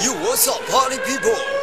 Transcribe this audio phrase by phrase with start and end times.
[0.00, 1.57] You what's up, party people?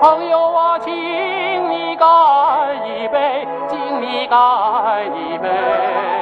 [0.00, 2.08] 朋友啊，请你干
[2.88, 6.19] 一杯，敬你干一杯。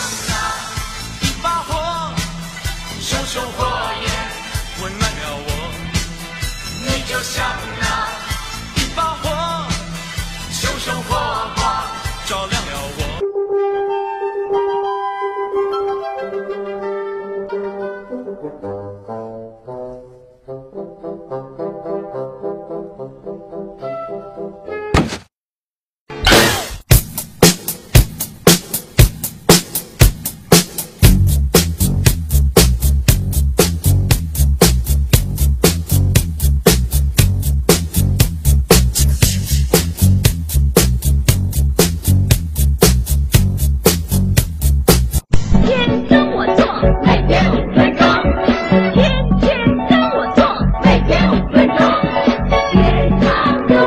[0.00, 0.32] 就像那
[1.20, 1.70] 一把火
[3.00, 3.58] 熊熊火
[4.00, 4.08] 焰
[4.82, 5.48] 温暖了我
[6.80, 7.44] 你就像
[7.78, 7.84] 那
[8.80, 9.24] 一把火
[10.50, 11.10] 熊熊火
[11.54, 11.60] 光
[12.26, 13.00] 照亮了我。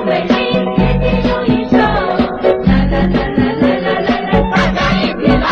[0.05, 0.35] 为你
[0.75, 5.43] 天天有一首来来来来来来来大家一起来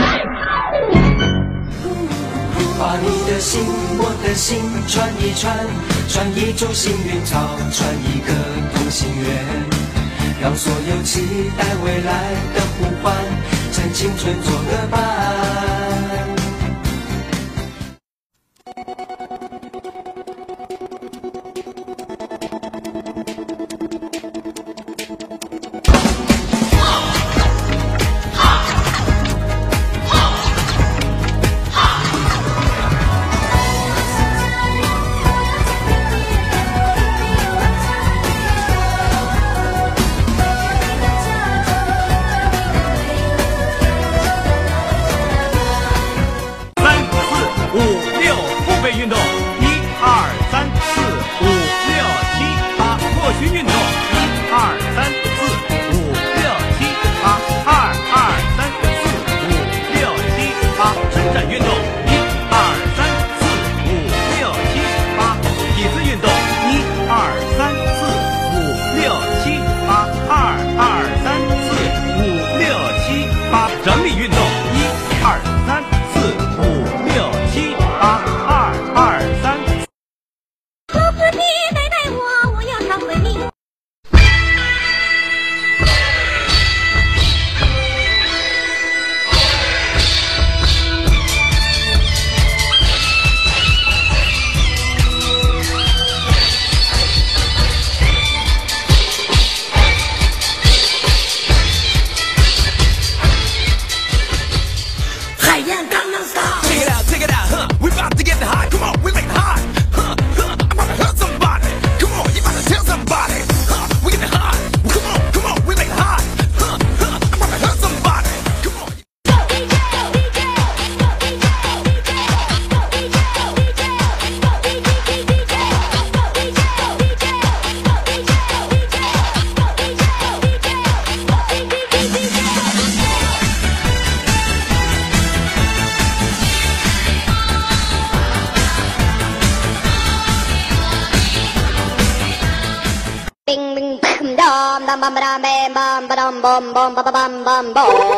[2.78, 3.61] 把你的心
[3.97, 5.66] 我的心串一串
[6.09, 7.40] 串一株幸运草
[7.72, 8.34] 串一个
[8.73, 9.81] 同心圆
[10.41, 11.22] 让所有期
[11.57, 13.16] 待未来的呼唤
[13.72, 15.20] 趁青春做个伴。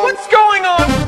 [0.04, 1.03] What's going on?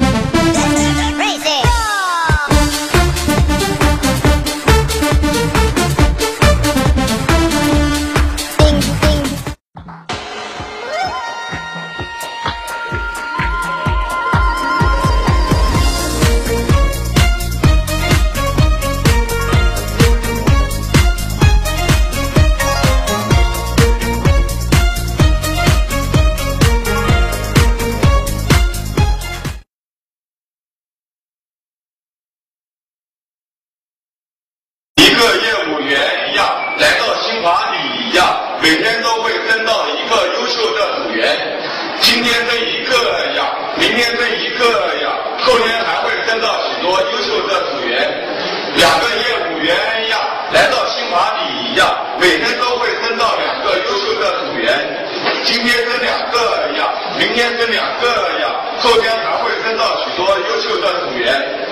[42.77, 42.93] 一个
[43.35, 44.65] 呀，明天争一个
[45.01, 47.97] 呀，后天还会分到许多优秀的组员。
[48.77, 49.75] 两个业务员
[50.11, 50.19] 呀
[50.53, 54.69] 来到新华里呀，每天都会分到两个优秀的组员。
[55.45, 56.39] 今天争两个
[56.77, 58.07] 呀，明天争两个
[58.41, 61.66] 呀，后天还会分到许多优秀的组员。